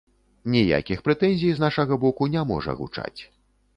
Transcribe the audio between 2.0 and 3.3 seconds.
боку не можа гучаць.